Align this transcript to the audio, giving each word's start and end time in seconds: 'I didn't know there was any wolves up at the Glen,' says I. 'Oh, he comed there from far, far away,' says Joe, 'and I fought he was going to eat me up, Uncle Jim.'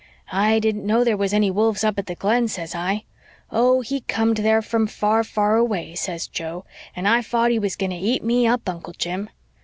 'I 0.31 0.57
didn't 0.57 0.87
know 0.87 1.03
there 1.03 1.15
was 1.15 1.31
any 1.31 1.51
wolves 1.51 1.83
up 1.83 1.99
at 1.99 2.07
the 2.07 2.15
Glen,' 2.15 2.47
says 2.47 2.73
I. 2.73 3.03
'Oh, 3.51 3.81
he 3.81 4.01
comed 4.01 4.37
there 4.37 4.63
from 4.63 4.87
far, 4.87 5.23
far 5.23 5.57
away,' 5.57 5.93
says 5.93 6.25
Joe, 6.27 6.65
'and 6.95 7.07
I 7.07 7.21
fought 7.21 7.51
he 7.51 7.59
was 7.59 7.75
going 7.75 7.91
to 7.91 7.97
eat 7.97 8.23
me 8.23 8.47
up, 8.47 8.67
Uncle 8.67 8.93
Jim.' 8.97 9.29